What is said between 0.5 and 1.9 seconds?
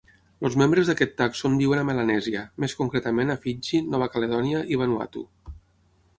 membres d'aquest tàxon viuen a